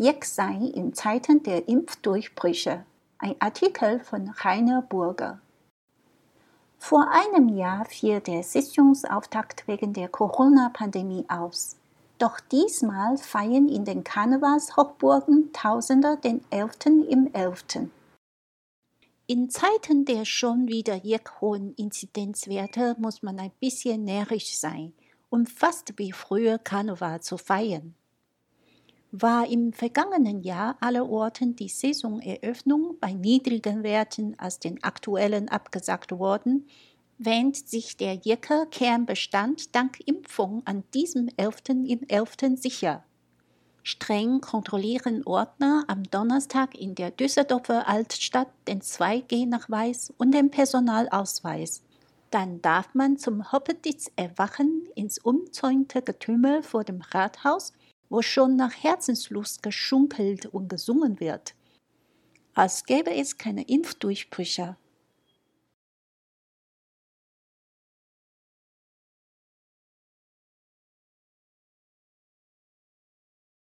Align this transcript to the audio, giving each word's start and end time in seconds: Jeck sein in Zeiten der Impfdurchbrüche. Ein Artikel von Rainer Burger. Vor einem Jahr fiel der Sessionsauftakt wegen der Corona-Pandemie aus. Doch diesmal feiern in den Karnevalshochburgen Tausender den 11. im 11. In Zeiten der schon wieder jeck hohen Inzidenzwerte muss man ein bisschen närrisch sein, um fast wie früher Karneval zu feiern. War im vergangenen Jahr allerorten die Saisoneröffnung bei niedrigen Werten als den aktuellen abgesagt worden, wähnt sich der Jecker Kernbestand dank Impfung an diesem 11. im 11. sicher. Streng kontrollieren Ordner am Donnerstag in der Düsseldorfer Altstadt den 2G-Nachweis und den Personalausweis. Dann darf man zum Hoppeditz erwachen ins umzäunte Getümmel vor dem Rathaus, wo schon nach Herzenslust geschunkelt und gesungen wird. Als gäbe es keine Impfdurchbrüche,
Jeck 0.00 0.24
sein 0.24 0.62
in 0.62 0.94
Zeiten 0.94 1.42
der 1.42 1.68
Impfdurchbrüche. 1.68 2.86
Ein 3.18 3.34
Artikel 3.38 4.00
von 4.00 4.30
Rainer 4.30 4.80
Burger. 4.80 5.42
Vor 6.78 7.10
einem 7.10 7.50
Jahr 7.50 7.84
fiel 7.84 8.20
der 8.20 8.42
Sessionsauftakt 8.42 9.68
wegen 9.68 9.92
der 9.92 10.08
Corona-Pandemie 10.08 11.26
aus. 11.28 11.76
Doch 12.16 12.40
diesmal 12.40 13.18
feiern 13.18 13.68
in 13.68 13.84
den 13.84 14.02
Karnevalshochburgen 14.02 15.52
Tausender 15.52 16.16
den 16.16 16.42
11. 16.48 16.76
im 17.06 17.34
11. 17.34 17.90
In 19.26 19.50
Zeiten 19.50 20.06
der 20.06 20.24
schon 20.24 20.66
wieder 20.66 20.94
jeck 20.94 21.42
hohen 21.42 21.74
Inzidenzwerte 21.74 22.96
muss 22.98 23.22
man 23.22 23.38
ein 23.38 23.52
bisschen 23.60 24.04
närrisch 24.04 24.56
sein, 24.56 24.94
um 25.28 25.44
fast 25.44 25.98
wie 25.98 26.12
früher 26.12 26.56
Karneval 26.56 27.20
zu 27.20 27.36
feiern. 27.36 27.94
War 29.12 29.48
im 29.48 29.72
vergangenen 29.72 30.42
Jahr 30.42 30.76
allerorten 30.80 31.56
die 31.56 31.68
Saisoneröffnung 31.68 32.96
bei 33.00 33.12
niedrigen 33.12 33.82
Werten 33.82 34.38
als 34.38 34.60
den 34.60 34.82
aktuellen 34.84 35.48
abgesagt 35.48 36.12
worden, 36.12 36.68
wähnt 37.18 37.56
sich 37.56 37.96
der 37.96 38.14
Jecker 38.14 38.66
Kernbestand 38.66 39.74
dank 39.74 39.98
Impfung 40.06 40.62
an 40.64 40.84
diesem 40.94 41.28
11. 41.36 41.56
im 41.86 42.00
11. 42.06 42.36
sicher. 42.56 43.04
Streng 43.82 44.40
kontrollieren 44.40 45.26
Ordner 45.26 45.84
am 45.88 46.04
Donnerstag 46.04 46.78
in 46.78 46.94
der 46.94 47.10
Düsseldorfer 47.10 47.88
Altstadt 47.88 48.48
den 48.68 48.80
2G-Nachweis 48.80 50.12
und 50.18 50.32
den 50.32 50.50
Personalausweis. 50.50 51.82
Dann 52.30 52.62
darf 52.62 52.94
man 52.94 53.16
zum 53.16 53.50
Hoppeditz 53.50 54.10
erwachen 54.14 54.86
ins 54.94 55.18
umzäunte 55.18 56.00
Getümmel 56.00 56.62
vor 56.62 56.84
dem 56.84 57.00
Rathaus, 57.00 57.72
wo 58.10 58.20
schon 58.20 58.56
nach 58.56 58.74
Herzenslust 58.74 59.62
geschunkelt 59.62 60.44
und 60.46 60.68
gesungen 60.68 61.20
wird. 61.20 61.54
Als 62.52 62.84
gäbe 62.84 63.14
es 63.14 63.38
keine 63.38 63.62
Impfdurchbrüche, 63.62 64.76